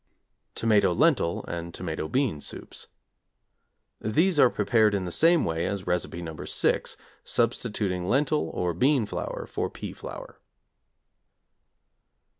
=Tomato 0.55 0.93
Lentil 0.93 1.45
and 1.47 1.75
Tomato 1.75 2.07
Bean 2.07 2.41
Soups= 2.41 2.87
These 3.99 4.39
are 4.39 4.49
prepared 4.49 4.95
in 4.95 5.05
the 5.05 5.11
same 5.11 5.45
way 5.45 5.67
as 5.67 5.85
Recipe 5.85 6.23
No. 6.23 6.35
6, 6.43 6.97
substituting 7.23 8.07
lentil, 8.07 8.49
or 8.49 8.73
bean 8.73 9.05
flour 9.05 9.45
for 9.45 9.69
pea 9.69 9.93
flour. 9.93 10.39